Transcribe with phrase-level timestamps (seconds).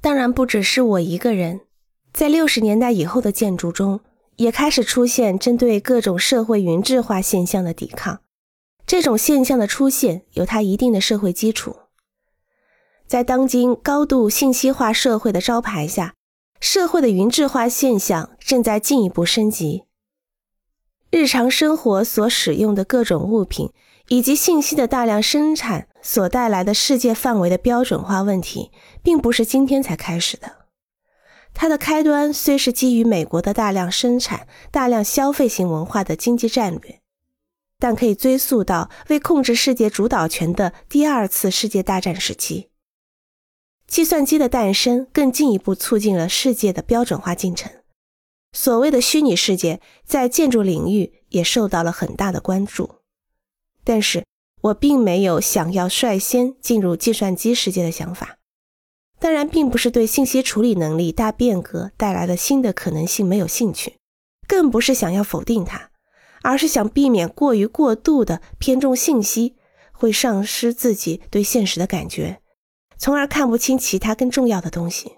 [0.00, 1.60] 当然不只是我一个人，
[2.12, 4.00] 在六十年代以后的建筑中，
[4.36, 8.20] 也开始出现针对各种社会云质化现象的抵抗。
[8.86, 11.76] 这种现象的出现有它一定的社会基础。
[13.06, 16.14] 在当今高度信息化社会的招牌下，
[16.60, 19.84] 社会的云质化现象正在进一步升级。
[21.10, 23.70] 日常生活所使用的各种物品
[24.08, 28.70] 以及信息的大量生产所带来的世界范围的标准化问题，
[29.02, 30.66] 并不是今天才开始的。
[31.52, 37.00] 它的开端虽是基于美国的大量生产、大量消费型文化的经济战略。
[37.82, 42.68] 但可以追溯到为控制世界主导权的第二次世界大战时期，
[43.86, 47.72] 计算机的诞生更进一步促进了世界的标准化进程。
[48.52, 52.96] 所谓的虚拟世界在建筑领域也受到了很大的关注。
[53.82, 54.26] 但是
[54.62, 58.38] 我并没有想要率先进入计算机世界的想法。
[59.18, 63.94] 当然，并不是对信息处理能力大变革带来的新的可能性没有兴趣，
[64.48, 65.90] 更不是想要否定它。
[66.42, 69.56] 而是想避免过于过度的偏重信息，
[69.92, 72.40] 会丧失自己对现实的感觉，
[72.96, 75.16] 从而看不清其他更重要的东西。